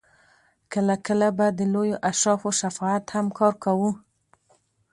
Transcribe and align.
کله 0.73 0.95
کله 1.05 1.27
به 1.37 1.47
د 1.57 1.59
لویو 1.73 2.01
اشرافو 2.09 2.49
شفاعت 2.61 3.05
هم 3.15 3.25
کار 3.37 3.53
کاوه. 3.63 3.91